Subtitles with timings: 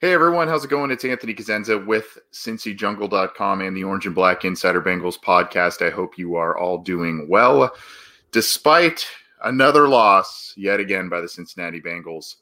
[0.00, 0.92] Hey everyone, how's it going?
[0.92, 5.84] It's Anthony Cosenza with CincyJungle.com and the Orange and Black Insider Bengals podcast.
[5.84, 7.74] I hope you are all doing well,
[8.30, 9.04] despite
[9.42, 12.36] another loss yet again by the Cincinnati Bengals.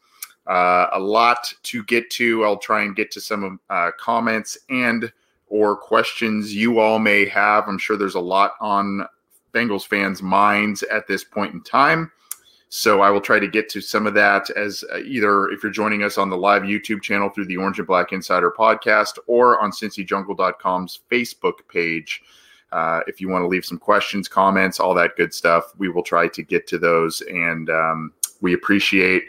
[0.46, 2.44] Uh, a lot to get to.
[2.44, 5.10] I'll try and get to some uh, comments and
[5.46, 7.64] or questions you all may have.
[7.68, 9.06] I'm sure there's a lot on
[9.54, 12.12] Bengals fans' minds at this point in time.
[12.68, 15.70] So I will try to get to some of that as uh, either if you're
[15.70, 19.60] joining us on the live YouTube channel through the Orange and Black Insider podcast or
[19.60, 22.22] on CincyJungle.com's Facebook page.
[22.72, 26.02] Uh, if you want to leave some questions, comments, all that good stuff, we will
[26.02, 27.20] try to get to those.
[27.22, 29.22] And um, we appreciate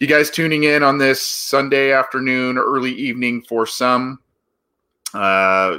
[0.00, 4.18] you guys tuning in on this Sunday afternoon, early evening for some.
[5.14, 5.78] Uh,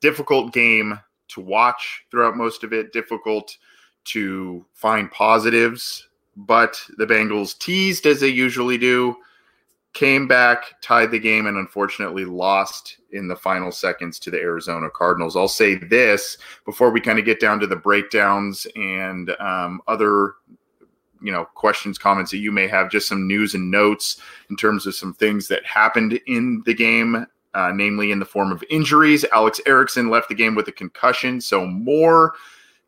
[0.00, 3.56] difficult game to watch throughout most of it, difficult
[4.04, 9.16] to find positives but the Bengals teased as they usually do,
[9.92, 14.88] came back, tied the game, and unfortunately lost in the final seconds to the Arizona
[14.88, 15.36] Cardinals.
[15.36, 20.34] I'll say this before we kind of get down to the breakdowns and um, other
[21.22, 24.86] you know questions comments that you may have just some news and notes in terms
[24.86, 29.24] of some things that happened in the game uh, namely in the form of injuries
[29.32, 32.32] alex erickson left the game with a concussion so more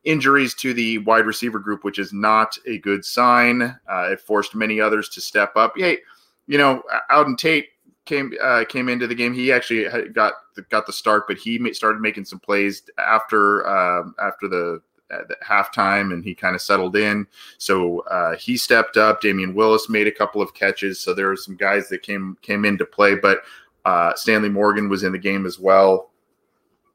[0.04, 3.62] injuries to the wide receiver group, which is not a good sign.
[3.62, 5.74] Uh, it forced many others to step up.
[5.76, 5.98] Hey,
[6.46, 7.68] you know, Auden Tate
[8.04, 9.32] came uh, came into the game.
[9.32, 14.04] He actually got the, got the start, but he started making some plays after uh,
[14.20, 17.26] after the, the halftime, and he kind of settled in.
[17.58, 19.22] So uh, he stepped up.
[19.22, 21.00] Damion Willis made a couple of catches.
[21.00, 23.42] So there were some guys that came came into play, but
[23.84, 26.10] uh, Stanley Morgan was in the game as well.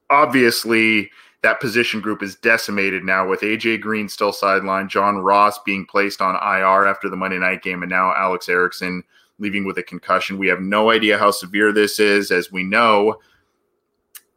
[0.09, 1.09] Obviously,
[1.47, 6.19] that position group is decimated now with AJ Green still sidelined, John Ross being placed
[6.19, 9.01] on IR after the Monday night game, and now Alex Erickson
[9.39, 10.37] leaving with a concussion.
[10.37, 12.31] We have no idea how severe this is.
[12.31, 13.15] As we know,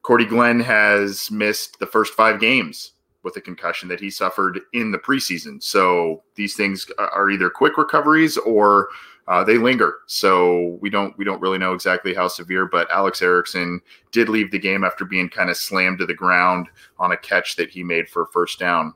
[0.03, 2.93] Cordy Glenn has missed the first five games
[3.25, 5.61] with a concussion that he suffered in the preseason.
[5.61, 8.89] So these things are either quick recoveries or
[9.31, 9.99] uh, they linger.
[10.07, 12.67] So we don't we don't really know exactly how severe.
[12.67, 13.81] But Alex Erickson
[14.11, 16.67] did leave the game after being kind of slammed to the ground
[16.99, 18.93] on a catch that he made for a first down.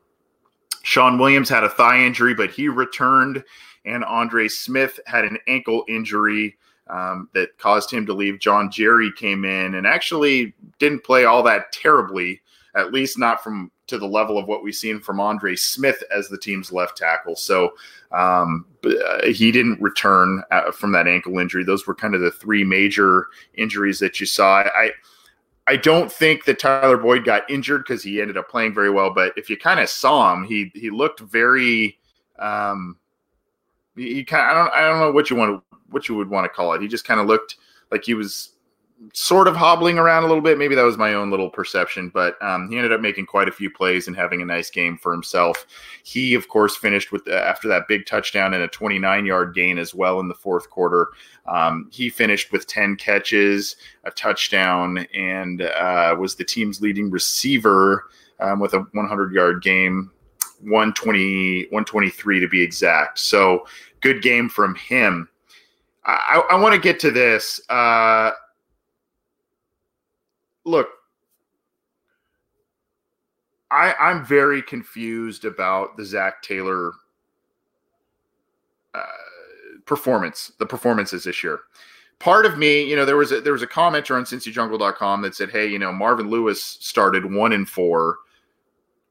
[0.83, 3.45] Shawn Williams had a thigh injury, but he returned,
[3.85, 6.57] and Andre Smith had an ankle injury.
[6.91, 8.39] Um, that caused him to leave.
[8.39, 12.43] John Jerry came in and actually didn't play all that terribly,
[12.77, 16.29] at least not from to the level of what we've seen from Andre Smith as
[16.29, 17.37] the team's left tackle.
[17.37, 17.75] So
[18.13, 21.65] um, uh, he didn't return uh, from that ankle injury.
[21.65, 24.61] Those were kind of the three major injuries that you saw.
[24.61, 24.93] I
[25.67, 29.13] I don't think that Tyler Boyd got injured because he ended up playing very well.
[29.13, 31.99] But if you kind of saw him, he he looked very.
[32.39, 32.99] Um,
[33.97, 36.45] he, kind I don't I don't know what you want to what you would want
[36.45, 36.83] to call it.
[36.83, 37.57] He just kind of looked
[37.91, 38.54] like he was
[39.13, 40.59] sort of hobbling around a little bit.
[40.59, 43.53] Maybe that was my own little perception, but um, he ended up making quite a
[43.53, 45.67] few plays and having a nice game for himself.
[46.05, 49.79] He, of course, finished with uh, after that big touchdown and a 29 yard gain
[49.79, 51.09] as well in the fourth quarter.
[51.47, 58.09] Um, he finished with 10 catches, a touchdown, and uh, was the team's leading receiver
[58.41, 60.11] um, with a 100 yard game.
[60.61, 63.67] 120 123 to be exact so
[64.01, 65.29] good game from him
[66.07, 67.61] I, I want to get to this.
[67.69, 68.33] Uh,
[70.65, 70.89] look,
[73.71, 76.93] I, I'm very confused about the Zac Taylor
[78.95, 79.03] uh,
[79.85, 81.61] performance, the performances this year.
[82.21, 85.35] Part of me, you know, there was a, there was a commenter on CincyJungle.com that
[85.35, 88.19] said, "Hey, you know, Marvin Lewis started one and four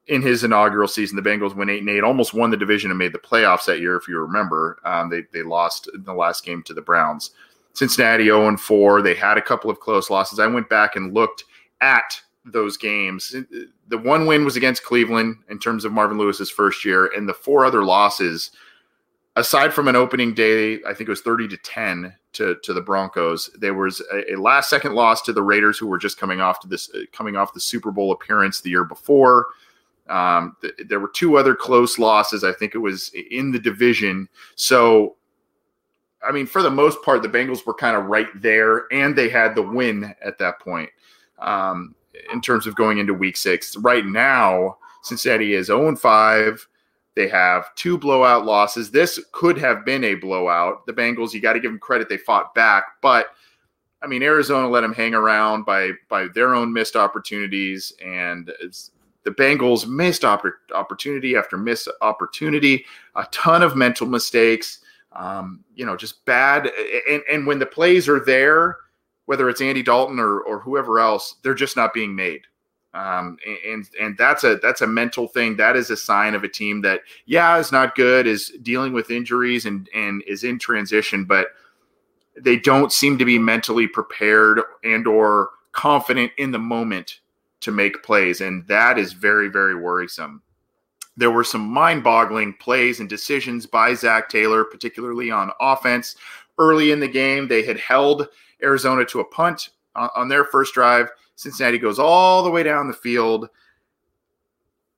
[0.06, 1.16] in his inaugural season.
[1.16, 3.80] The Bengals went eight and eight, almost won the division and made the playoffs that
[3.80, 3.96] year.
[3.96, 7.32] If you remember, um, they they lost in the last game to the Browns."
[7.74, 9.02] Cincinnati 0 4.
[9.02, 10.38] They had a couple of close losses.
[10.38, 11.44] I went back and looked
[11.80, 13.34] at those games,
[13.88, 17.34] the one win was against Cleveland in terms of Marvin Lewis's first year, and the
[17.34, 18.50] four other losses,
[19.36, 22.82] aside from an opening day, I think it was 30 to 10 to, to the
[22.82, 23.48] Broncos.
[23.58, 26.60] There was a, a last second loss to the Raiders, who were just coming off
[26.60, 29.46] to this coming off the Super Bowl appearance the year before.
[30.08, 32.44] Um, th- there were two other close losses.
[32.44, 34.28] I think it was in the division.
[34.54, 35.16] So,
[36.26, 39.28] I mean, for the most part, the Bengals were kind of right there, and they
[39.28, 40.90] had the win at that point
[41.38, 41.94] um,
[42.32, 43.76] in terms of going into Week Six.
[43.76, 46.68] Right now, Cincinnati is 0 5.
[47.16, 48.90] They have two blowout losses.
[48.90, 50.84] This could have been a blowout.
[50.86, 53.28] The Bengals, you got to give them credit; they fought back, but.
[54.02, 58.52] I mean, Arizona let them hang around by by their own missed opportunities, and
[59.24, 62.84] the Bengals missed oppor- opportunity after missed opportunity,
[63.16, 64.80] a ton of mental mistakes,
[65.14, 66.70] um, you know, just bad.
[67.08, 68.78] And, and when the plays are there,
[69.26, 72.42] whether it's Andy Dalton or, or whoever else, they're just not being made.
[72.92, 75.56] Um, and and that's a that's a mental thing.
[75.56, 79.10] That is a sign of a team that yeah is not good, is dealing with
[79.10, 81.48] injuries and and is in transition, but
[82.40, 87.18] they don't seem to be mentally prepared and or confident in the moment
[87.60, 90.42] to make plays, and that is very, very worrisome.
[91.16, 96.16] There were some mind boggling plays and decisions by Zac Taylor, particularly on offense.
[96.58, 98.28] Early in the game, they had held
[98.62, 101.08] Arizona to a punt on, their first drive.
[101.36, 103.48] Cincinnati goes all the way down the field.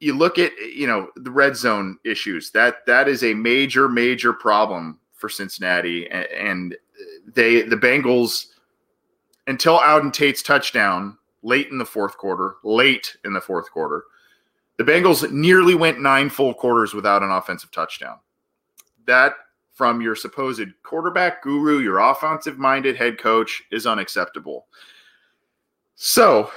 [0.00, 2.50] You look at you know the red zone issues.
[2.50, 6.76] That that is a major major problem for Cincinnati, and, and
[7.26, 8.46] they the Bengals
[9.46, 14.04] until Auden Tate's touchdown late in the fourth quarter, late in the fourth quarter.
[14.78, 18.18] The Bengals nearly went nine full quarters without an offensive touchdown.
[19.06, 19.34] That,
[19.72, 24.66] from your supposed quarterback guru, your offensive minded head coach, is unacceptable.
[25.94, 26.50] So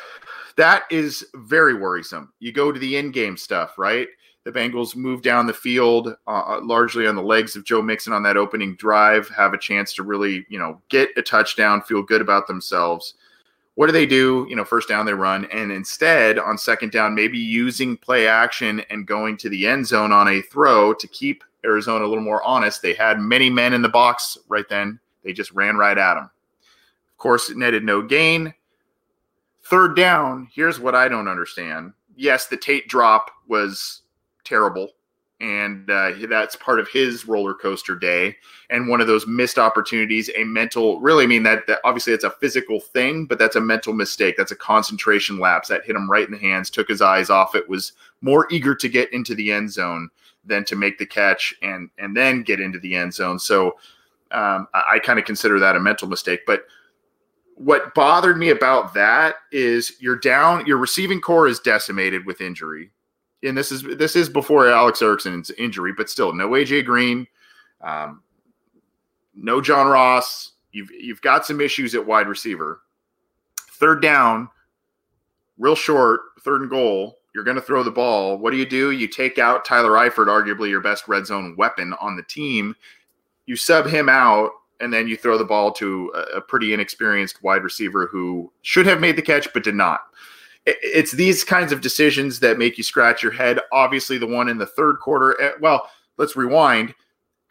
[0.57, 2.33] that is very worrisome.
[2.39, 4.07] You go to the in game stuff, right?
[4.43, 8.13] The Bengals move down the field uh, uh, largely on the legs of Joe Mixon
[8.13, 12.01] on that opening drive, have a chance to really, you know, get a touchdown, feel
[12.01, 13.13] good about themselves
[13.79, 14.45] what do they do?
[14.49, 18.81] You know, first down they run, and instead on second down, maybe using play action
[18.89, 22.43] and going to the end zone on a throw to keep Arizona a little more
[22.43, 22.81] honest.
[22.81, 24.99] They had many men in the box right then.
[25.23, 26.25] They just ran right at them.
[26.25, 28.53] Of course, it netted no gain.
[29.63, 31.93] Third down, here's what I don't understand.
[32.17, 34.01] Yes, the Tate drop was
[34.43, 34.89] terrible
[35.41, 38.35] and uh, that's part of his roller coaster day.
[38.69, 42.23] And one of those missed opportunities a mental really i mean that, that obviously it's
[42.23, 44.35] a physical thing but that's a mental mistake.
[44.37, 47.55] That's a concentration lapse that hit him right in the hands took his eyes off
[47.55, 50.09] it was more eager to get into the end zone
[50.45, 53.39] than to make the catch and and then get into the end zone.
[53.39, 53.77] So
[54.31, 56.65] um, i, I kind of consider that a mental mistake but
[57.55, 62.91] what bothered me about that is you're down your receiving corps is decimated with injury
[63.43, 67.27] and this is this is before Alex Erickson's injury, but still no AJ Green,
[67.81, 68.21] um,
[69.35, 70.53] no John Ross.
[70.71, 72.81] You've you've got some issues at wide receiver.
[73.71, 74.49] Third down,
[75.57, 77.17] real short, third and goal.
[77.33, 78.37] You're going to throw the ball.
[78.37, 78.91] What do you do?
[78.91, 82.75] You take out Tyler Eifert, arguably your best red zone weapon on the team.
[83.45, 84.49] You sub him out,
[84.79, 88.87] and then you throw the ball to a, a pretty inexperienced wide receiver who should
[88.87, 90.01] have made the catch but did not
[90.81, 93.59] it's these kinds of decisions that make you scratch your head.
[93.71, 95.39] Obviously, the one in the third quarter.
[95.41, 96.93] Eh, well, let's rewind.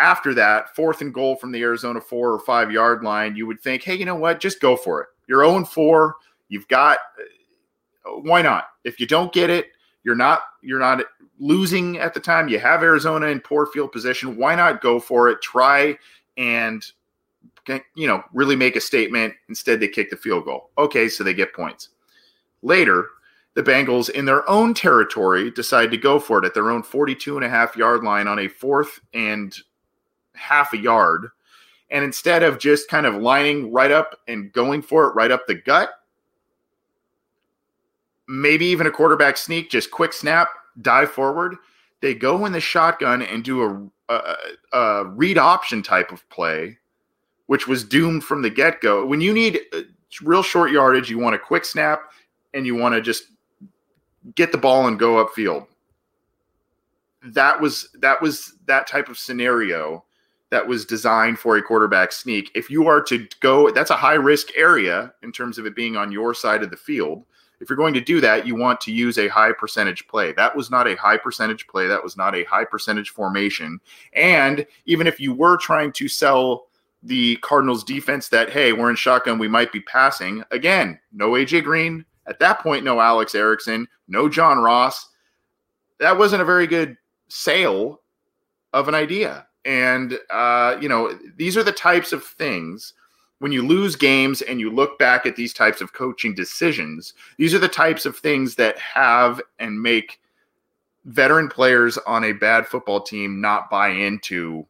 [0.01, 3.61] After that, fourth and goal from the Arizona four or five yard line, you would
[3.61, 4.41] think, hey, you know what?
[4.41, 5.09] Just go for it.
[5.27, 6.17] You're 0 4.
[6.49, 6.99] You've got.
[7.19, 8.69] Eh, why not?
[8.85, 9.67] If you don't get it,
[10.05, 11.05] you're not you're not
[11.39, 12.49] losing at the time.
[12.49, 14.37] You have Arizona in poor field position.
[14.37, 15.43] Why not go for it?
[15.43, 15.99] Try
[16.37, 16.85] and
[17.95, 19.35] you know really make a statement.
[19.49, 20.71] Instead, they kick the field goal.
[20.79, 21.91] Okay, so they get points.
[22.63, 23.09] Later,
[23.55, 27.37] the Bengals in their own territory decide to go for it at their own 42
[27.37, 29.57] and a half yard line on a fourth and
[30.35, 31.29] half a yard.
[31.91, 35.47] And instead of just kind of lining right up and going for it right up
[35.47, 35.91] the gut,
[38.29, 40.51] maybe even a quarterback sneak, just quick snap,
[40.83, 41.57] dive forward.
[42.01, 44.37] They go in the shotgun and do a, a,
[44.73, 46.79] a read option type of play,
[47.47, 49.05] which was doomed from the get go.
[49.05, 49.81] When you need uh,
[50.23, 52.03] real short yardage, you want a quick snap
[52.55, 53.25] and you want to just
[54.35, 55.67] get the ball and go upfield.
[57.23, 60.05] That was that was that type of scenario
[60.51, 62.51] that was designed for a quarterback sneak.
[62.55, 65.97] If you are to go, that's a high risk area in terms of it being
[65.97, 67.25] on your side of the field.
[67.61, 70.33] If you're going to do that, you want to use a high percentage play.
[70.33, 71.87] That was not a high percentage play.
[71.87, 73.81] That was not a high percentage formation.
[74.13, 76.69] And even if you were trying to sell
[77.03, 81.65] the Cardinals defense that, hey, we're in shotgun, we might be passing, again, no AJ
[81.65, 85.09] Green, At that point, no Alex Erickson, no John Ross.
[85.99, 86.97] That wasn't a very good
[87.29, 88.01] sale
[88.73, 89.47] of an idea.
[89.65, 92.95] And, uh, you know, these are the types of things
[93.39, 97.55] when you lose games and you look back at these types of coaching decisions, these
[97.55, 100.21] are the types of things that have and make
[101.05, 104.67] veteran players on a bad football team not buy into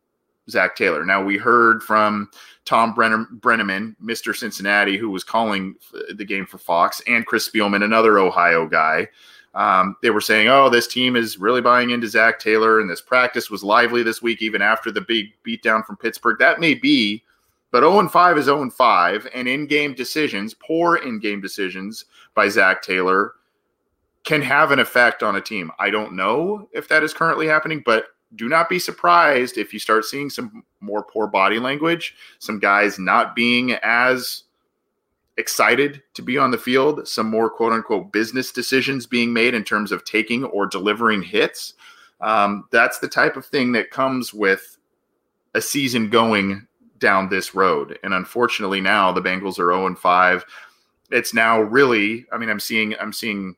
[0.50, 1.04] Zac Taylor.
[1.04, 2.30] Now, we heard from
[2.64, 4.34] Tom Brenner, Brenneman, Mr.
[4.34, 5.74] Cincinnati, who was calling
[6.14, 9.08] the game for Fox, and Chris Spielman, another Ohio guy.
[9.54, 13.00] Um, they were saying, oh, this team is really buying into Zac Taylor, and this
[13.00, 16.38] practice was lively this week, even after the big beatdown from Pittsburgh.
[16.38, 17.24] That may be,
[17.70, 22.48] but 0 5 is 0 5, and in game decisions, poor in game decisions by
[22.48, 23.32] Zac Taylor,
[24.24, 25.72] can have an effect on a team.
[25.78, 29.78] I don't know if that is currently happening, but do not be surprised if you
[29.78, 34.44] start seeing some more poor body language, some guys not being as
[35.38, 39.64] excited to be on the field, some more quote unquote business decisions being made in
[39.64, 41.74] terms of taking or delivering hits.
[42.20, 44.76] Um, that's the type of thing that comes with
[45.54, 46.66] a season going
[46.98, 47.98] down this road.
[48.02, 50.44] And unfortunately, now the Bengals are 0 and 5.
[51.10, 53.54] It's now really, I mean, I'm seeing, I'm seeing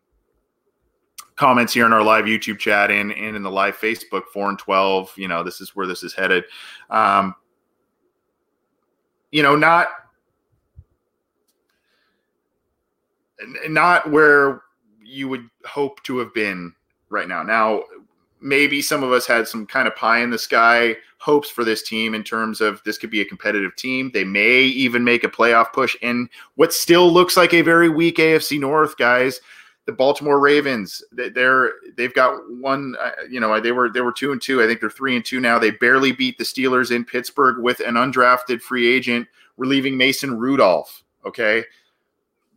[1.41, 4.59] comments here in our live YouTube chat and, and in the live Facebook, four and
[4.59, 5.15] 12.
[5.17, 6.45] You know, this is where this is headed.
[6.91, 7.35] Um,
[9.33, 9.89] you know, not
[13.69, 14.61] not where
[15.03, 16.75] you would hope to have been
[17.09, 17.43] right now.
[17.43, 17.85] Now,
[18.43, 21.83] maybe some of us had some kind of pie in the sky hopes for this
[21.83, 24.11] team in terms of this could be a competitive team.
[24.13, 28.19] They may even make a playoff push in what still looks like a very weak
[28.19, 29.41] AFC North, guys
[29.91, 32.95] the Baltimore Ravens, they're they've got one.
[33.01, 34.63] Uh, you know, they were they were two and two.
[34.63, 35.59] I think they're three and two now.
[35.59, 41.03] They barely beat the Steelers in Pittsburgh with an undrafted free agent relieving Mason Rudolph.
[41.27, 41.65] Okay,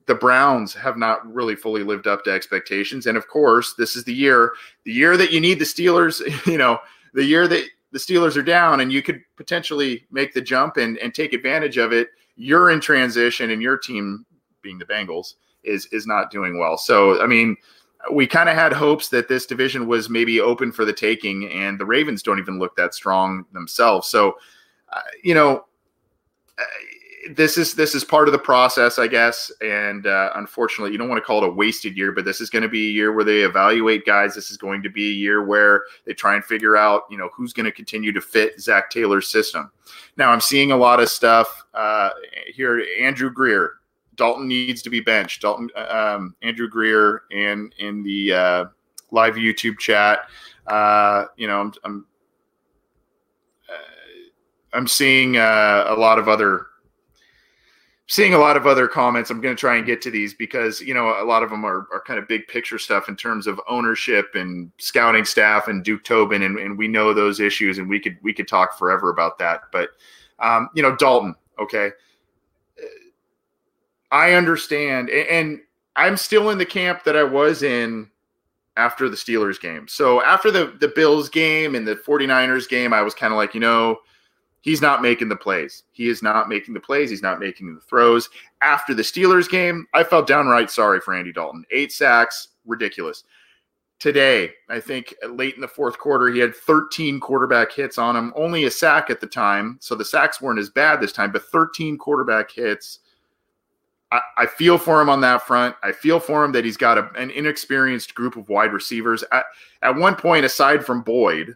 [0.06, 4.04] the Browns have not really fully lived up to expectations, and of course, this is
[4.04, 4.54] the year
[4.86, 6.22] the year that you need the Steelers.
[6.46, 6.78] You know,
[7.16, 7.64] the year that
[7.94, 11.78] the Steelers are down, and you could potentially make the jump and and take advantage
[11.78, 12.10] of it.
[12.36, 14.24] You're in transition, and your team
[14.62, 16.78] being the Bengals is is not doing well.
[16.78, 17.56] So I mean,
[18.12, 21.80] we kind of had hopes that this division was maybe open for the taking, and
[21.80, 24.08] the Ravens don't even look that strong themselves.
[24.08, 24.38] So
[24.92, 25.66] uh, you know.
[26.58, 26.64] Uh,
[27.32, 31.10] this is this is part of the process, I guess, and uh, unfortunately, you don't
[31.10, 33.14] want to call it a wasted year, but this is going to be a year
[33.14, 34.36] where they evaluate guys.
[34.36, 37.30] This is going to be a year where they try and figure out, you know,
[37.34, 39.72] who's going to continue to fit Zac Taylor's system.
[40.18, 42.10] Now, I'm seeing a lot of stuff uh,
[42.54, 42.86] here.
[43.00, 43.76] Andrew Greer,
[44.16, 45.42] Dalton needs to be benched.
[45.42, 48.66] Dalton, um, Andrew Greer, and in the uh,
[49.12, 50.30] live YouTube chat,
[50.68, 52.06] uh, you know, I'm I'm,
[53.70, 56.68] uh, I'm seeing uh, a lot of other
[58.08, 59.30] seeing a lot of other comments.
[59.30, 61.66] I'm going to try and get to these because you know a lot of them
[61.66, 65.84] are, are kind of big picture stuff in terms of ownership and scouting staff and
[65.84, 69.10] Duke Tobin, and, and we know those issues, and we could we could talk forever
[69.10, 69.64] about that.
[69.72, 69.90] But
[70.40, 71.92] um, you know, Dalton, okay
[74.14, 75.60] I understand, and
[75.96, 78.10] I'm still in the camp that I was in
[78.78, 79.88] after the Steelers game.
[79.88, 83.56] So after the the Bills game and the 49ers game, I was kind of like,
[83.56, 83.98] you know,
[84.62, 85.84] he's not making the plays.
[85.92, 87.10] He is not making the plays.
[87.10, 88.30] He's not making the throws.
[88.62, 91.66] After the Steelers game, I felt downright sorry for Andy Dalton.
[91.72, 93.24] Eight sacks, ridiculous.
[93.98, 98.32] Today, I think late in the fourth quarter, he had 13 quarterback hits on him,
[98.36, 99.78] only a sack at the time.
[99.80, 103.00] So the sacks weren't as bad this time, but 13 quarterback hits
[104.38, 105.76] I, feel for him on that front.
[105.82, 109.24] I feel for him that he's got a, an inexperienced group of wide receivers.
[109.32, 109.46] At,
[109.82, 111.56] at one point, aside from Boyd,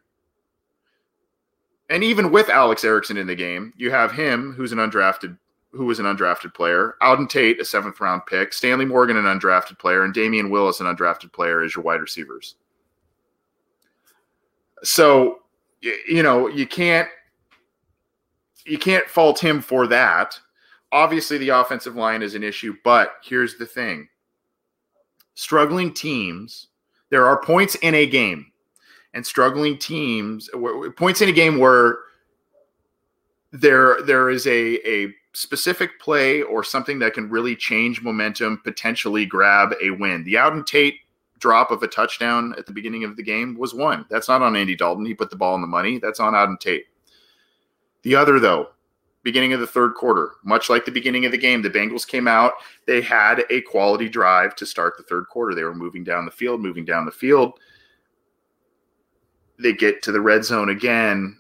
[1.90, 5.38] and even with Alex Erickson in the game, you have him, who's an undrafted,
[5.72, 9.78] who was an undrafted player, Auden Tate, a seventh round pick, Stanley Morgan, an undrafted
[9.78, 12.56] player, and Damion Willis, an undrafted player, as your wide receivers.
[14.84, 15.40] So,
[15.82, 17.08] you know, you can't
[18.66, 20.38] you can't fault him for that
[20.92, 24.08] obviously the offensive line is an issue, but here's the thing
[25.36, 26.68] struggling teams,
[27.10, 28.52] there are points in a game,
[29.14, 30.50] and struggling teams,
[30.96, 32.00] points in a game where
[33.52, 39.26] there there is a, a specific play or something that can really change momentum, potentially
[39.26, 40.24] grab a win.
[40.24, 41.00] The Auden Tate
[41.40, 44.06] drop of a touchdown at the beginning of the game was one.
[44.10, 45.06] That's not on Andy Dalton.
[45.06, 46.00] He put the ball in the money.
[46.00, 46.86] That's on Auden Tate.
[48.02, 48.70] The other, though,
[49.28, 50.36] beginning of the third quarter.
[50.46, 52.54] Much like the beginning of the game, the Bengals came out.
[52.86, 55.54] They had a quality drive to start the third quarter.
[55.54, 57.60] They were moving down the field, moving down the field.
[59.60, 61.38] They get to the red zone again.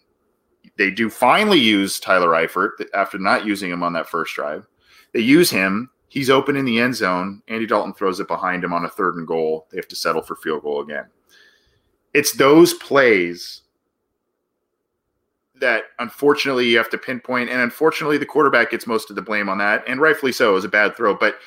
[0.77, 4.67] They do finally use Tyler Eifert after not using him on that first drive.
[5.13, 5.89] They use him.
[6.09, 7.41] He's open in the end zone.
[7.47, 9.67] Andy Dalton throws it behind him on a third and goal.
[9.71, 11.05] They have to settle for field goal again.
[12.13, 13.61] It's those plays
[15.59, 17.49] that unfortunately you have to pinpoint.
[17.49, 19.83] And unfortunately, the quarterback gets most of the blame on that.
[19.87, 21.15] And rightfully so, it was a bad throw.
[21.15, 21.37] But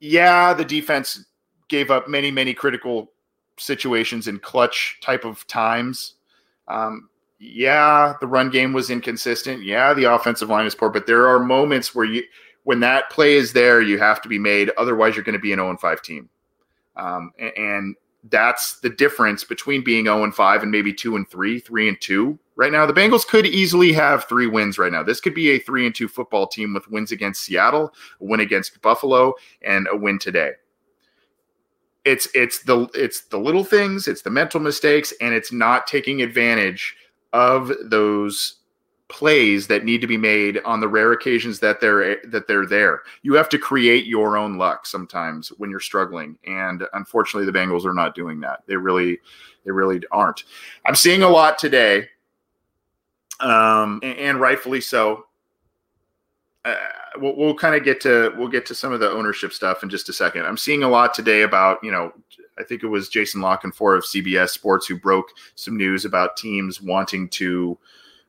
[0.00, 1.24] yeah, the defense
[1.68, 3.12] gave up many, many critical
[3.58, 6.14] situations in clutch type of times.
[6.68, 7.08] Um,
[7.38, 9.62] yeah, the run game was inconsistent.
[9.62, 12.22] Yeah, the offensive line is poor, but there are moments where you,
[12.64, 14.70] when that play is there, you have to be made.
[14.78, 16.28] Otherwise, you're going to be an 0 5 team.
[16.96, 17.96] Um, and
[18.30, 22.00] that's the difference between being 0 and 5 and maybe 2 and 3, 3 and
[22.00, 22.86] 2 right now.
[22.86, 25.02] The Bengals could easily have three wins right now.
[25.02, 28.40] This could be a 3 and 2 football team with wins against Seattle, a win
[28.40, 30.52] against Buffalo, and a win today.
[32.04, 36.20] It's it's the it's the little things, it's the mental mistakes and it's not taking
[36.20, 36.94] advantage
[37.32, 38.56] of those
[39.14, 43.02] plays that need to be made on the rare occasions that they're that they're there.
[43.22, 47.84] You have to create your own luck sometimes when you're struggling, and unfortunately, the Bengals
[47.84, 48.64] are not doing that.
[48.66, 49.20] They really,
[49.64, 50.42] they really aren't.
[50.84, 52.08] I'm seeing a lot today,
[53.38, 55.26] um, and, and rightfully so.
[56.64, 56.74] Uh,
[57.18, 59.88] we'll, we'll kind of get to we'll get to some of the ownership stuff in
[59.88, 60.44] just a second.
[60.44, 62.12] I'm seeing a lot today about you know
[62.58, 66.36] I think it was Jason La Canfora of CBS Sports who broke some news about
[66.36, 67.78] teams wanting to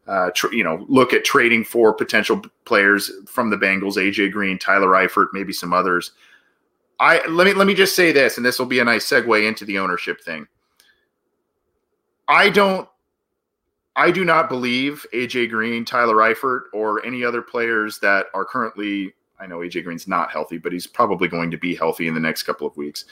[0.08, 4.58] uh, tr- you know, look at trading for potential players from the Bengals, AJ Green,
[4.58, 6.12] Tyler Eifert, maybe some others.
[7.00, 9.48] I let me let me just say this, and this will be a nice segue
[9.48, 10.48] into the ownership thing.
[12.28, 12.88] I don't
[13.96, 19.14] I do not believe AJ Green, Tyler Eifert, or any other players that are currently
[19.40, 22.20] I know AJ Green's not healthy, but he's probably going to be healthy in the
[22.20, 23.06] next couple of weeks.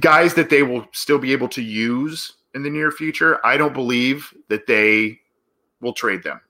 [0.00, 3.72] Guys that they will still be able to use in the near future, I don't
[3.72, 5.20] believe that they
[5.80, 6.40] will trade them.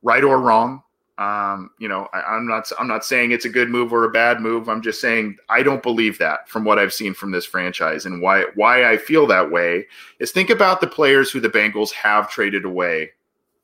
[0.00, 0.84] Right or wrong,
[1.18, 4.10] um, you know, I, am not I'm not saying it's a good move or a
[4.10, 4.68] bad move.
[4.68, 8.22] I'm just saying I don't believe that from what I've seen from this franchise and
[8.22, 9.88] why why I feel that way
[10.20, 13.10] is think about the players who the Bengals have traded away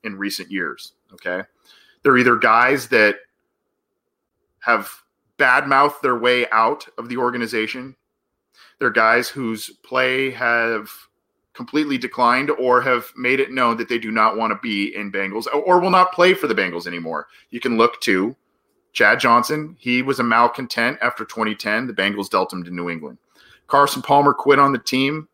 [0.03, 0.95] in recent years.
[1.12, 1.43] Okay,
[2.03, 3.19] they're either guys that
[4.59, 4.90] have
[5.38, 7.95] badmouthed their way out of the organization.
[8.81, 10.90] They're guys whose play have
[11.55, 15.11] completely declined or have made it known that they do not want to be in
[15.11, 17.29] Bengals or will not play for the Bengals anymore.
[17.51, 18.37] You can look to
[18.93, 19.77] Chad Johnson.
[19.79, 21.87] He was a malcontent after 2010.
[21.87, 23.19] The Bengals dealt him to New England.
[23.67, 25.29] Carson Palmer quit on the team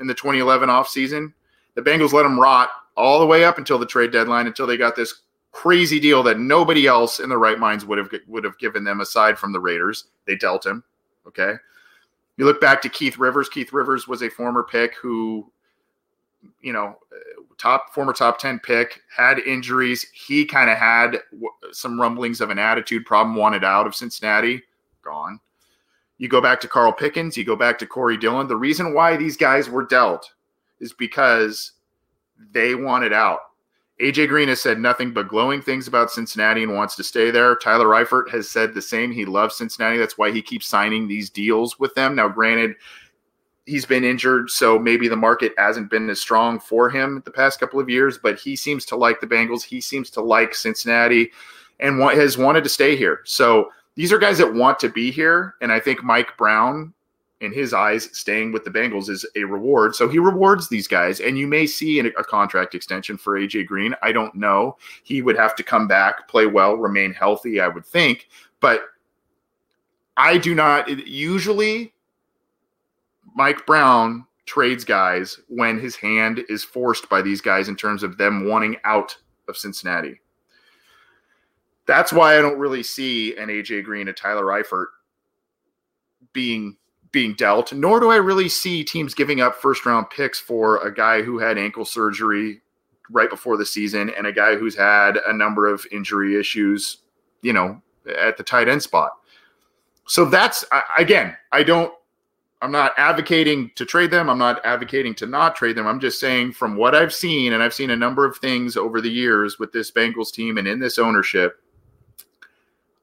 [0.00, 1.32] in the 2011 offseason.
[1.74, 4.76] The Bengals let him rot all the way up until the trade deadline until they
[4.76, 8.58] got this crazy deal that nobody else in their right minds would have would have
[8.58, 10.06] given them aside from the Raiders.
[10.26, 10.84] They dealt him.
[11.26, 11.54] Okay.
[12.36, 13.48] You look back to Keith Rivers.
[13.48, 15.50] Keith Rivers was a former pick who
[16.60, 16.96] you know,
[17.58, 20.06] top former top 10 pick, had injuries.
[20.12, 24.62] He kind of had w- some rumblings of an attitude problem, wanted out of Cincinnati,
[25.02, 25.40] gone.
[26.18, 28.48] You go back to Carl Pickens, you go back to Corey Dillon.
[28.48, 30.32] The reason why these guys were dealt
[30.80, 31.72] is because
[32.52, 33.40] they wanted out.
[34.00, 37.56] AJ Green has said nothing but glowing things about Cincinnati and wants to stay there.
[37.56, 39.10] Tyler Eifert has said the same.
[39.10, 39.96] He loves Cincinnati.
[39.96, 42.14] That's why he keeps signing these deals with them.
[42.14, 42.76] Now, granted,
[43.66, 47.60] he's been injured, so maybe the market hasn't been as strong for him the past
[47.60, 48.16] couple of years.
[48.16, 49.62] But he seems to like the Bengals.
[49.62, 51.30] He seems to like Cincinnati,
[51.80, 53.20] and has wanted to stay here.
[53.24, 56.94] So these are guys that want to be here, and I think Mike Brown,
[57.40, 59.94] in his eyes, staying with the Bengals is a reward.
[59.94, 63.94] So he rewards these guys, and you may see a contract extension for AJ Green.
[64.00, 64.78] I don't know.
[65.02, 67.60] He would have to come back, play well, remain healthy.
[67.60, 68.28] I would think,
[68.60, 68.82] but.
[70.18, 71.92] I do not usually
[73.36, 78.16] Mike Brown trades guys when his hand is forced by these guys in terms of
[78.16, 79.16] them wanting out
[79.48, 80.20] of Cincinnati.
[81.86, 84.86] That's why I don't really see an AJ Green, a Tyler Eifert
[86.32, 86.76] being
[87.12, 90.92] being dealt, nor do I really see teams giving up first round picks for a
[90.92, 92.60] guy who had ankle surgery
[93.10, 96.98] right before the season and a guy who's had a number of injury issues,
[97.42, 97.80] you know,
[98.18, 99.12] at the tight end spot.
[100.06, 100.64] So that's
[100.98, 101.92] again, I don't
[102.62, 104.30] I'm not advocating to trade them.
[104.30, 105.86] I'm not advocating to not trade them.
[105.86, 109.00] I'm just saying from what I've seen, and I've seen a number of things over
[109.00, 111.60] the years with this Bengals team and in this ownership.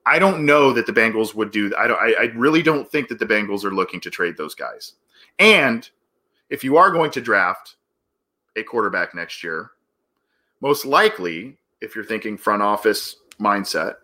[0.05, 1.71] I don't know that the Bengals would do.
[1.77, 2.01] I don't.
[2.01, 4.93] I, I really don't think that the Bengals are looking to trade those guys.
[5.39, 5.87] And
[6.49, 7.75] if you are going to draft
[8.55, 9.71] a quarterback next year,
[10.61, 13.95] most likely, if you're thinking front office mindset,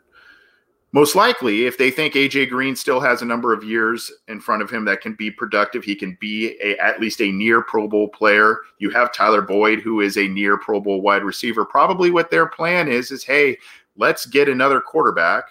[0.91, 4.63] most likely, if they think AJ Green still has a number of years in front
[4.63, 7.87] of him that can be productive, he can be a, at least a near Pro
[7.87, 8.57] Bowl player.
[8.79, 11.63] You have Tyler Boyd, who is a near Pro Bowl wide receiver.
[11.63, 13.57] Probably what their plan is is, hey,
[13.97, 15.45] let's get another quarterback.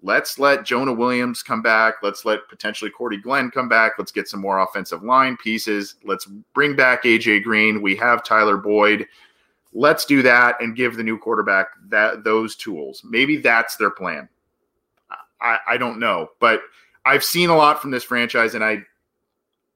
[0.00, 1.94] Let's let Jonah Williams come back.
[2.02, 3.92] Let's let potentially Cordy Glenn come back.
[3.98, 5.96] Let's get some more offensive line pieces.
[6.04, 7.82] Let's bring back AJ Green.
[7.82, 9.06] We have Tyler Boyd.
[9.72, 13.02] Let's do that and give the new quarterback that those tools.
[13.02, 14.28] Maybe that's their plan.
[15.44, 16.62] I, I don't know, but
[17.04, 18.78] I've seen a lot from this franchise, and I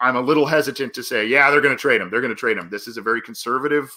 [0.01, 2.11] I'm a little hesitant to say, yeah, they're going to trade him.
[2.11, 2.71] They're going to trade him.
[2.71, 3.91] This is a very conservative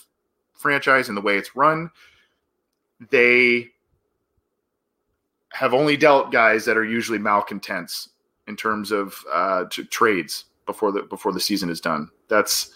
[0.53, 1.89] franchise in the way it's run.
[3.09, 3.69] They
[5.53, 8.09] have only dealt guys that are usually malcontents
[8.47, 12.09] in terms of uh, trades before the before the season is done.
[12.27, 12.71] That's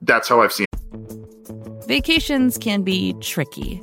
[0.00, 0.66] that's how I've seen.
[0.72, 1.84] It.
[1.86, 3.82] Vacations can be tricky.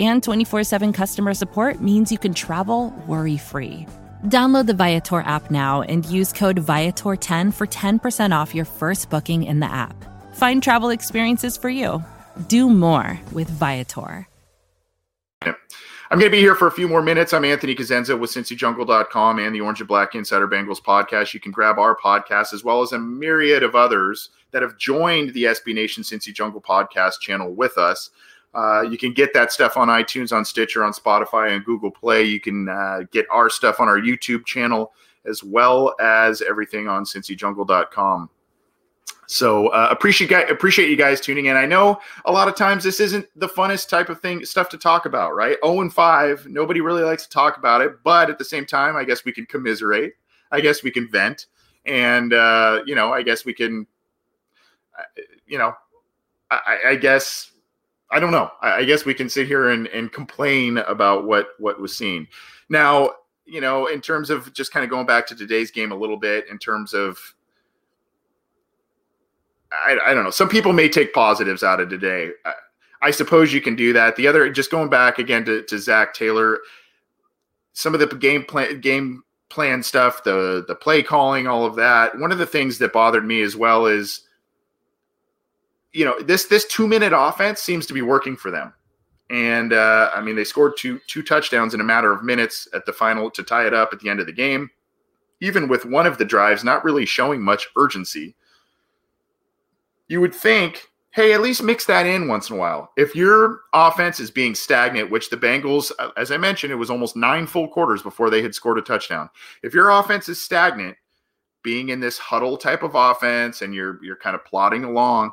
[0.00, 3.86] and 24 7 customer support means you can travel worry free.
[4.24, 9.44] Download the Viator app now and use code Viator10 for 10% off your first booking
[9.44, 9.94] in the app.
[10.34, 12.02] Find travel experiences for you.
[12.48, 14.26] Do more with Viator.
[16.10, 17.34] I'm going to be here for a few more minutes.
[17.34, 21.34] I'm Anthony Cosenza with CincyJungle.com and the Orange and Black Insider Bengals podcast.
[21.34, 25.34] You can grab our podcast as well as a myriad of others that have joined
[25.34, 28.08] the SB Nation Cincy Jungle podcast channel with us.
[28.54, 32.24] Uh, you can get that stuff on iTunes, on Stitcher, on Spotify, and Google Play.
[32.24, 34.92] You can uh, get our stuff on our YouTube channel
[35.26, 38.30] as well as everything on CincyJungle.com.
[39.30, 41.56] So uh, appreciate appreciate you guys tuning in.
[41.56, 44.78] I know a lot of times this isn't the funnest type of thing stuff to
[44.78, 45.58] talk about, right?
[45.62, 48.96] Oh and five, nobody really likes to talk about it, but at the same time,
[48.96, 50.14] I guess we can commiserate.
[50.50, 51.44] I guess we can vent,
[51.84, 53.86] and uh, you know, I guess we can,
[54.98, 55.02] uh,
[55.46, 55.74] you know,
[56.50, 57.52] I, I guess
[58.10, 58.50] I don't know.
[58.62, 62.26] I, I guess we can sit here and, and complain about what what was seen.
[62.68, 63.12] Now,
[63.44, 66.16] you know, in terms of just kind of going back to today's game a little
[66.16, 67.18] bit, in terms of
[69.72, 70.30] I, I don't know.
[70.30, 72.30] Some people may take positives out of today.
[72.44, 72.52] I,
[73.02, 74.16] I, suppose you can do that.
[74.16, 76.58] The other, just going back again to, to Zac Taylor,
[77.74, 82.18] some of the game plan, game plan stuff, the the play calling, all of that.
[82.18, 84.27] One of the things that bothered me as well is,
[85.98, 88.72] you know, this this two minute offense seems to be working for them.
[89.30, 92.86] And uh, I mean, they scored two two touchdowns in a matter of minutes at
[92.86, 94.70] the final to tie it up at the end of the game.
[95.40, 98.34] Even with one of the drives not really showing much urgency
[100.08, 102.90] you would think, hey, at least mix that in once in a while.
[102.96, 106.90] If your offense is being stagnant, which the Bengals, uh, as I mentioned, it was
[106.90, 109.28] almost nine full quarters before they had scored a touchdown.
[109.62, 110.96] If your offense is stagnant,
[111.62, 115.32] being in this huddle type of offense and you're you're kind of plodding along,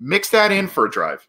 [0.00, 1.26] mix that in for a drive.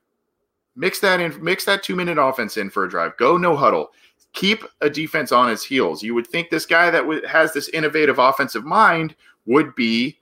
[0.76, 3.18] Mix that in, mix that two minute offense in for a drive.
[3.18, 3.90] Go no huddle.
[4.34, 6.04] Keep a defense on its heels.
[6.04, 10.20] You would think this guy that w- has this innovative offensive mind would be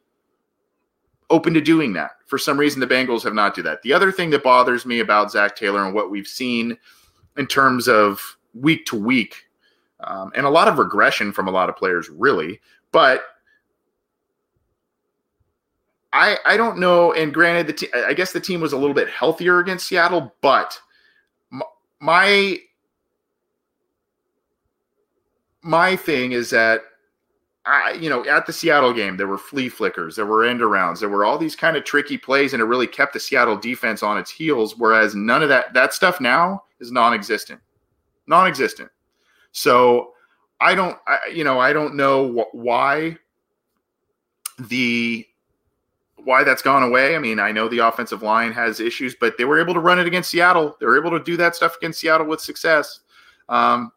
[1.29, 2.11] open to doing that.
[2.25, 3.81] For some reason, the Bengals have not do that.
[3.81, 6.77] The other thing that bothers me about Zac Taylor and what we've seen
[7.37, 9.45] in terms of week to week,
[10.01, 12.61] um, and a lot of regression from a lot of players, really.
[12.91, 13.23] But
[16.15, 17.11] I I don't know.
[17.13, 20.33] And granted, the te- I guess the team was a little bit healthier against Seattle,
[20.41, 20.79] but
[21.99, 22.57] my
[25.61, 26.81] my thing is that
[27.65, 30.99] I, you know, at the Seattle game, there were flea flickers, there were end arounds,
[30.99, 34.03] there were all these kind of tricky plays, and it really kept the Seattle defense
[34.03, 34.77] on its heels.
[34.77, 37.59] Whereas none of that that stuff now is non-existent,
[38.27, 38.89] non-existent.
[39.51, 40.13] So
[40.61, 43.17] I don't, I, you know, I don't know wh- why
[44.59, 45.25] the
[46.25, 47.15] why that's gone away.
[47.15, 49.99] I mean, I know the offensive line has issues, but they were able to run
[49.99, 50.75] it against Seattle.
[50.79, 53.01] They were able to do that stuff against Seattle with success.
[53.47, 53.91] Um,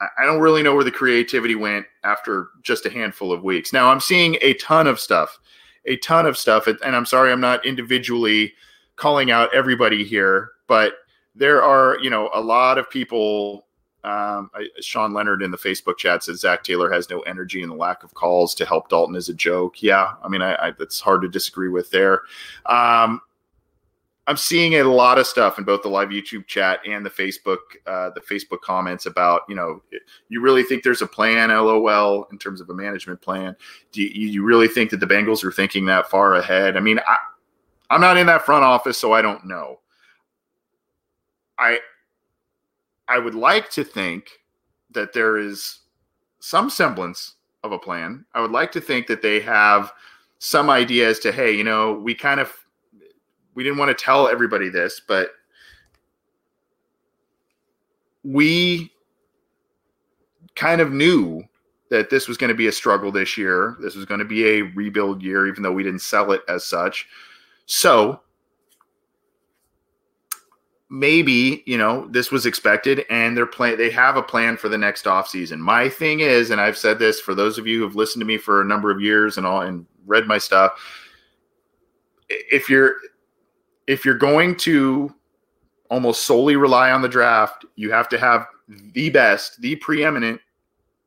[0.00, 3.72] I don't really know where the creativity went after just a handful of weeks.
[3.72, 5.38] Now I'm seeing a ton of stuff,
[5.86, 8.52] a ton of stuff, and I'm sorry I'm not individually
[8.96, 10.94] calling out everybody here, but
[11.36, 13.66] there are you know a lot of people.
[14.04, 17.70] Um, I, Sean Leonard in the Facebook chat says Zac Taylor has no energy and
[17.70, 19.82] the lack of calls to help Dalton is a joke.
[19.82, 22.22] Yeah, I mean I, I that's hard to disagree with there.
[22.66, 23.22] Um,
[24.26, 27.58] I'm seeing a lot of stuff in both the live YouTube chat and the Facebook
[27.86, 29.82] uh, the Facebook comments about you know
[30.28, 33.56] you really think there's a plan LOL in terms of a management plan.
[33.92, 36.76] Do you, you really think that the Bengals are thinking that far ahead?
[36.76, 37.16] I mean, I,
[37.90, 39.80] I'm not in that front office, so I don't know.
[41.58, 41.78] I
[43.08, 44.30] I would like to think
[44.90, 45.80] that there is
[46.40, 48.24] some semblance of a plan.
[48.34, 49.92] I would like to think that they have
[50.38, 52.52] some idea as to hey, you know, we kind of
[53.54, 55.30] we didn't want to tell everybody this, but
[58.24, 58.90] we
[60.54, 61.42] kind of knew
[61.90, 63.76] that this was going to be a struggle this year.
[63.80, 66.64] This was going to be a rebuild year, even though we didn't sell it as
[66.64, 67.06] such.
[67.66, 68.20] So
[70.94, 74.78] maybe, you know, this was expected and they're playing they have a plan for the
[74.78, 75.58] next offseason.
[75.58, 78.38] My thing is, and I've said this for those of you who've listened to me
[78.38, 80.72] for a number of years and all and read my stuff,
[82.28, 82.94] if you're
[83.88, 85.12] if you're going to
[85.90, 88.46] almost solely rely on the draft, you have to have
[88.92, 90.40] the best, the preeminent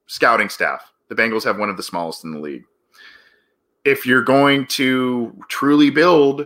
[0.08, 0.92] scouting staff.
[1.08, 2.66] The Bengals have one of the smallest in the league.
[3.86, 6.46] If you're going to truly build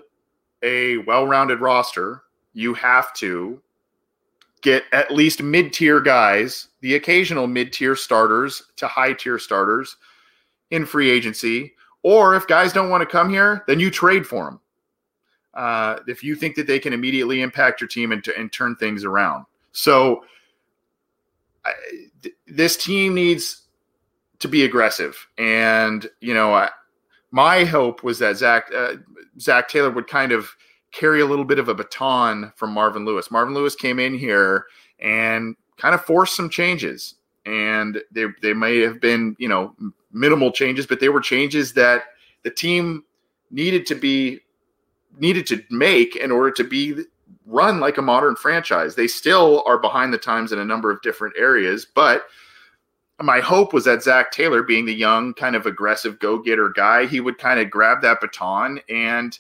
[0.62, 2.22] a well rounded roster,
[2.54, 3.62] you have to
[4.62, 9.98] get at least mid tier guys, the occasional mid tier starters to high tier starters
[10.70, 11.74] in free agency.
[12.04, 14.60] Or if guys don't want to come here, then you trade for them
[15.54, 19.04] uh, if you think that they can immediately impact your team and, and turn things
[19.04, 19.46] around.
[19.72, 20.24] So
[21.66, 21.74] I,
[22.22, 23.64] th- this team needs
[24.40, 25.28] to be aggressive.
[25.38, 26.70] And, you know, I,
[27.32, 28.96] my hope was that Zac, uh,
[29.40, 30.50] Zac Taylor would kind of
[30.92, 33.32] carry a little bit of a baton from Marvin Lewis.
[33.32, 34.66] Marvin Lewis came in here
[35.00, 37.16] and kind of forced some changes.
[37.46, 39.76] And they, they may have been, you know,
[40.12, 42.04] minimal changes, but they were changes that
[42.44, 43.04] the team
[43.50, 44.40] needed to be
[45.20, 47.04] needed to make in order to be
[47.46, 48.96] run like a modern franchise.
[48.96, 52.26] They still are behind the times in a number of different areas, but
[53.22, 57.06] my hope was that Zac Taylor, being the young, kind of aggressive go getter guy,
[57.06, 59.38] he would kind of grab that baton and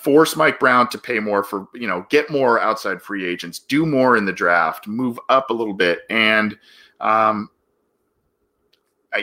[0.00, 3.84] force Mike Brown to pay more for, you know, get more outside free agents, do
[3.84, 6.00] more in the draft, move up a little bit.
[6.08, 6.56] And,
[7.00, 7.50] um,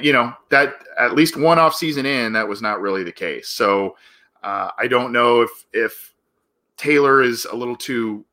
[0.01, 3.49] you know, that at least one off season in, that was not really the case.
[3.49, 3.97] So,
[4.43, 6.13] uh, I don't know if if
[6.77, 8.23] Taylor is a little too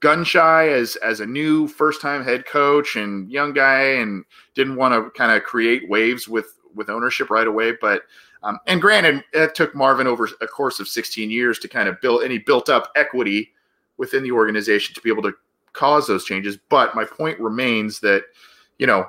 [0.00, 4.24] gun shy as as a new first time head coach and young guy and
[4.54, 8.02] didn't want to kind of create waves with with ownership right away but
[8.42, 12.00] um, and granted it took marvin over a course of 16 years to kind of
[12.00, 13.52] build and he built up equity
[13.96, 15.34] within the organization to be able to
[15.72, 16.56] cause those changes.
[16.68, 18.24] But my point remains that
[18.78, 19.06] you know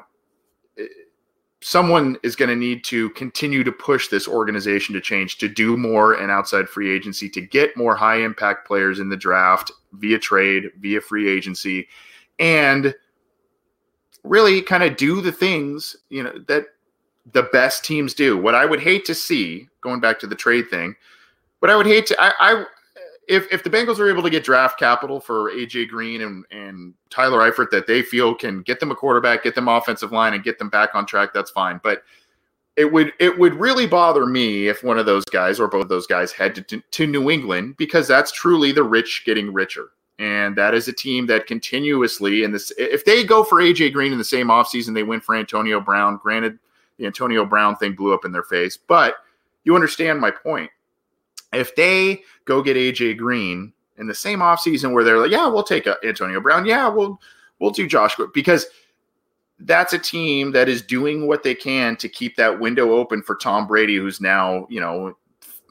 [1.61, 5.75] someone is going to need to continue to push this organization to change, to do
[5.75, 10.17] more in outside free agency, to get more high impact players in the draft via
[10.17, 11.87] trade, via free agency,
[12.39, 12.95] and
[14.23, 16.65] really kind of do the things, you know, that
[17.33, 18.37] the best teams do.
[18.37, 20.95] What I would hate to see, going back to the trade thing,
[21.59, 22.65] what I would hate to, I, I
[23.27, 26.93] if if the Bengals are able to get draft capital for AJ Green and and
[27.09, 30.43] Tyler Eifert that they feel can get them a quarterback, get them offensive line, and
[30.43, 31.79] get them back on track, that's fine.
[31.83, 32.03] But
[32.75, 35.89] it would it would really bother me if one of those guys or both of
[35.89, 39.89] those guys head to, to New England because that's truly the rich getting richer.
[40.17, 44.11] And that is a team that continuously in this if they go for AJ Green
[44.11, 46.17] in the same offseason they win for Antonio Brown.
[46.17, 46.57] Granted,
[46.99, 49.15] the Antonio Brown thing blew up in their face, but
[49.63, 50.69] you understand my point
[51.51, 55.63] if they go get AJ Green in the same offseason where they're like, yeah, we'll
[55.63, 56.65] take uh, Antonio Brown.
[56.65, 57.19] Yeah, we'll
[57.59, 58.67] we'll do Josh because
[59.61, 63.35] that's a team that is doing what they can to keep that window open for
[63.35, 65.17] Tom Brady, who's now, you know,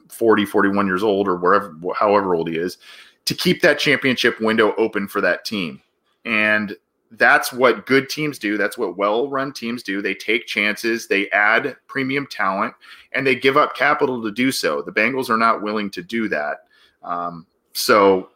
[0.09, 2.77] 40, 41 years old or wherever, however old he is,
[3.25, 5.81] to keep that championship window open for that team.
[6.23, 6.75] And
[7.11, 8.57] that's what good teams do.
[8.57, 10.01] That's what well run teams do.
[10.01, 12.73] They take chances, they add premium talent,
[13.13, 14.81] and they give up capital to do so.
[14.81, 16.65] The Bengals are not willing to do that.
[17.03, 18.29] Um, so,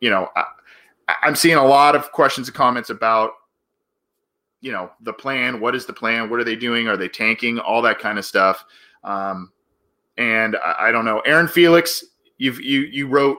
[0.00, 0.44] you know, I,
[1.22, 3.32] I'm seeing a lot of questions and comments about,
[4.60, 5.60] you know, the plan.
[5.60, 6.28] What is the plan?
[6.28, 6.88] What are they doing?
[6.88, 7.58] Are they tanking?
[7.58, 8.64] All that kind of stuff.
[9.04, 9.52] Um,
[10.18, 11.20] and I, I don't know.
[11.20, 12.04] Aaron Felix,
[12.38, 13.38] you've you you wrote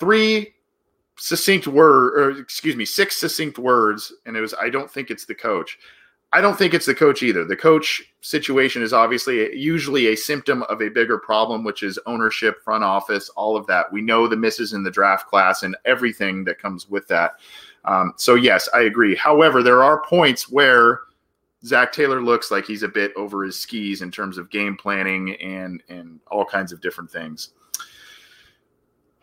[0.00, 0.54] three
[1.18, 5.24] succinct word or excuse me six succinct words and it was i don't think it's
[5.24, 5.78] the coach.
[6.30, 7.46] I don't think it's the coach either.
[7.46, 12.62] The coach situation is obviously usually a symptom of a bigger problem which is ownership
[12.62, 13.90] front office all of that.
[13.90, 17.36] We know the misses in the draft class and everything that comes with that.
[17.86, 19.16] Um, so yes i agree.
[19.16, 21.00] However there are points where
[21.64, 25.34] Zac Taylor looks like he's a bit over his skis in terms of game planning
[25.36, 27.50] and and all kinds of different things.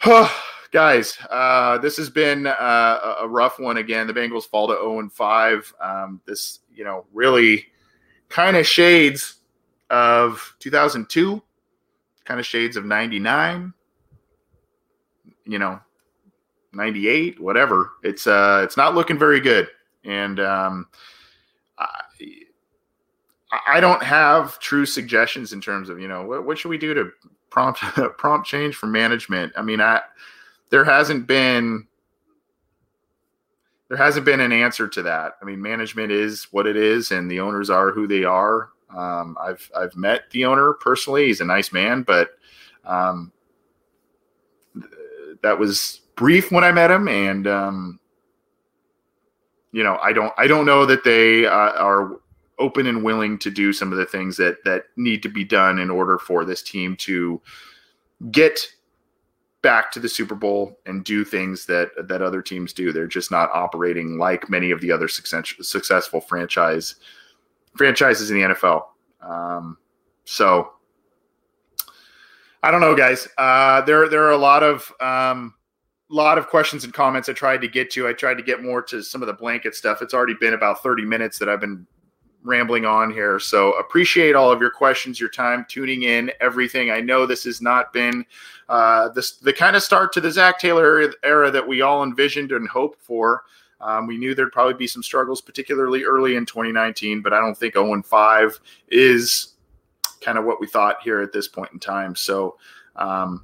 [0.71, 4.07] guys, uh, this has been uh, a rough one again.
[4.07, 5.73] The Bengals fall to 0 and 5.
[5.79, 7.65] Um, this, you know, really
[8.29, 9.35] kind of shades
[9.89, 11.41] of 2002,
[12.23, 13.73] kind of shades of 99,
[15.45, 15.79] you know,
[16.73, 17.91] 98, whatever.
[18.03, 19.69] It's uh, it's not looking very good,
[20.03, 20.87] and um,
[21.77, 22.01] I,
[23.67, 26.93] I don't have true suggestions in terms of you know what, what should we do
[26.93, 27.11] to
[27.49, 27.79] prompt
[28.17, 29.53] prompt change for management.
[29.55, 30.01] I mean, I
[30.75, 31.87] there hasn't been
[33.87, 35.37] there hasn't been an answer to that.
[35.41, 38.71] I mean, management is what it is, and the owners are who they are.
[38.93, 42.31] Um, I've I've met the owner personally; he's a nice man, but
[42.83, 43.31] um,
[45.41, 47.99] that was brief when I met him, and um,
[49.71, 52.19] you know, I don't I don't know that they uh, are
[52.59, 55.79] open and willing to do some of the things that that need to be done
[55.79, 57.41] in order for this team to
[58.29, 58.59] get
[59.65, 62.93] back to the Super Bowl and do things that that other teams do.
[62.93, 66.95] They're just not operating like many of the other success, successful franchise
[67.75, 68.83] franchises in the NFL.
[69.21, 69.79] Um,
[70.23, 70.73] so
[72.61, 73.27] I don't know, guys.
[73.39, 75.55] Uh, there there are a lot of um,
[76.09, 78.07] lot of questions and comments I tried to get to.
[78.07, 80.03] I tried to get more to some of the blanket stuff.
[80.03, 81.87] It's already been about 30 minutes that I've been
[82.45, 83.39] rambling on here.
[83.39, 86.91] So appreciate all of your questions, your time, tuning in, everything.
[86.91, 88.25] I know this has not been
[88.69, 92.67] uh, the kind of start to the Zac Taylor era that we all envisioned and
[92.67, 93.43] hoped for.
[93.81, 97.57] Um, we knew there'd probably be some struggles, particularly early in 2019, but I don't
[97.57, 99.55] think 0 5 is
[100.21, 102.15] kind of what we thought here at this point in time.
[102.15, 102.57] So
[102.95, 103.43] um,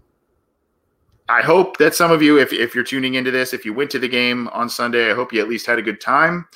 [1.30, 3.92] I hope that some of you, if, if you're tuning into this, if you went
[3.92, 6.48] to the game on Sunday, I hope you at least had a good time.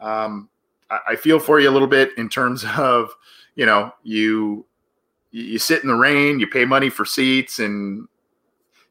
[0.00, 0.48] Um,
[0.90, 3.14] I, feel for you a little bit in terms of,
[3.54, 4.66] you know, you
[5.30, 8.06] you sit in the rain, you pay money for seats, and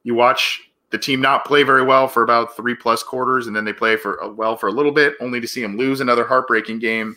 [0.03, 3.63] you watch the team not play very well for about three plus quarters, and then
[3.63, 6.25] they play for uh, well for a little bit, only to see them lose another
[6.25, 7.15] heartbreaking game.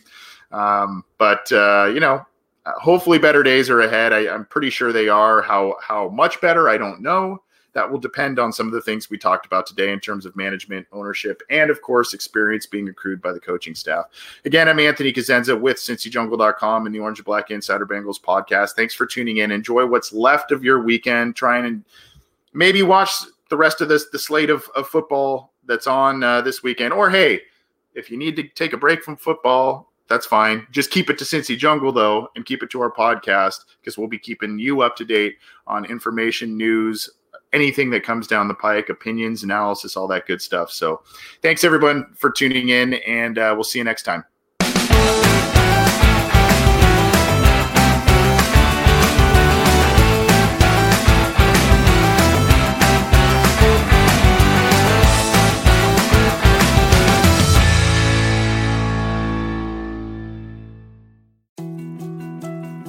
[0.52, 2.24] Um, but uh, you know,
[2.66, 4.12] uh, hopefully better days are ahead.
[4.12, 5.42] I, am pretty sure they are.
[5.42, 6.68] How how much better?
[6.68, 7.42] I don't know
[7.76, 10.34] that will depend on some of the things we talked about today in terms of
[10.34, 14.06] management, ownership, and of course, experience being accrued by the coaching staff.
[14.46, 18.70] Again, I'm Anthony Cosenza with CincyJungle.com and the Orange and Black Insider Bengals podcast.
[18.76, 19.50] Thanks for tuning in.
[19.50, 21.36] Enjoy what's left of your weekend.
[21.36, 21.84] Try and
[22.54, 23.10] maybe watch
[23.50, 26.94] the rest of this the slate of, of football that's on uh, this weekend.
[26.94, 27.42] Or hey,
[27.94, 30.66] if you need to take a break from football, that's fine.
[30.70, 34.08] Just keep it to Cincy Jungle though, and keep it to our podcast because we'll
[34.08, 35.36] be keeping you up to date
[35.66, 37.10] on information, news,
[37.52, 40.70] anything that comes down the pike, opinions, analysis, all that good stuff.
[40.70, 41.02] So
[41.42, 44.24] thanks everyone for tuning in, and uh, we'll see you next time.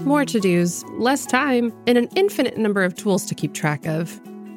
[0.06, 4.20] More to dos, less time, and an infinite number of tools to keep track of.